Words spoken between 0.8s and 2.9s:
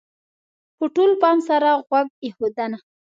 ټول پام سره غوږ ایښودنه: